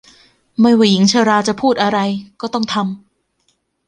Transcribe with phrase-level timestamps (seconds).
[0.61, 1.99] ไม่ว่าหญิงชราจะพูดอะไร
[2.41, 3.49] ก็ต้องทำ